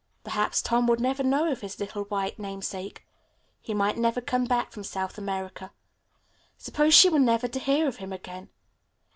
Perhaps 0.23 0.63
Tom 0.63 0.87
would 0.87 0.99
never 0.99 1.21
know 1.21 1.51
of 1.51 1.61
his 1.61 1.79
little 1.79 2.05
white 2.05 2.39
namesake. 2.39 3.05
He 3.61 3.75
might 3.75 3.99
never 3.99 4.19
come 4.19 4.45
back 4.45 4.71
from 4.71 4.83
South 4.83 5.19
America. 5.19 5.71
Suppose 6.57 6.95
she 6.95 7.07
were 7.07 7.19
never 7.19 7.47
to 7.47 7.59
hear 7.59 7.87
of 7.87 7.97
him 7.97 8.11
again. 8.11 8.49